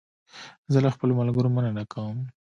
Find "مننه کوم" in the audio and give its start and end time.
1.55-2.17